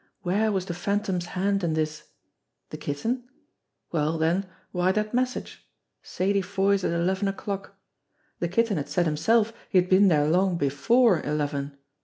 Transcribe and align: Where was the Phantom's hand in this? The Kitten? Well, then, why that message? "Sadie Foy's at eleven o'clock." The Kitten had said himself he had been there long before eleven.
Where 0.23 0.51
was 0.51 0.65
the 0.65 0.73
Phantom's 0.73 1.27
hand 1.37 1.63
in 1.63 1.75
this? 1.75 2.05
The 2.71 2.77
Kitten? 2.77 3.29
Well, 3.91 4.17
then, 4.17 4.47
why 4.71 4.91
that 4.93 5.13
message? 5.13 5.69
"Sadie 6.01 6.41
Foy's 6.41 6.83
at 6.83 6.91
eleven 6.91 7.27
o'clock." 7.27 7.77
The 8.39 8.47
Kitten 8.47 8.77
had 8.77 8.89
said 8.89 9.05
himself 9.05 9.53
he 9.69 9.77
had 9.77 9.89
been 9.91 10.07
there 10.07 10.27
long 10.27 10.57
before 10.57 11.21
eleven. 11.23 11.77